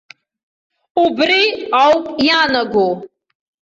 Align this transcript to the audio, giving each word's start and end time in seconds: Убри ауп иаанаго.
Убри 1.03 1.41
ауп 1.83 2.05
иаанаго. 2.27 2.87